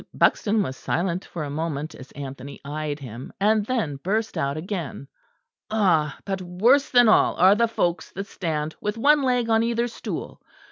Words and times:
Buxton 0.15 0.63
was 0.63 0.77
silent 0.77 1.25
for 1.25 1.43
a 1.43 1.51
moment 1.51 1.93
as 1.93 2.11
Anthony 2.13 2.59
eyed 2.65 2.97
him; 3.01 3.31
and 3.39 3.63
then 3.67 3.97
burst 3.97 4.35
out 4.35 4.57
again. 4.57 5.07
"Ah! 5.69 6.17
but 6.25 6.41
worse 6.41 6.89
than 6.89 7.07
all 7.07 7.35
are 7.35 7.53
the 7.53 7.67
folks 7.67 8.09
that 8.13 8.25
stand 8.25 8.75
with 8.81 8.97
one 8.97 9.21
leg 9.21 9.47
on 9.47 9.61
either 9.61 9.87
stool. 9.87 10.41